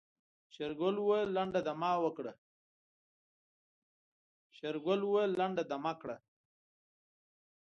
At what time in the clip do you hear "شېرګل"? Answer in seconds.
4.55-5.03